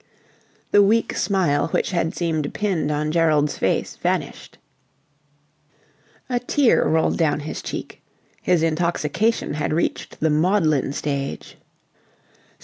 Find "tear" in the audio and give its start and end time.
6.39-6.85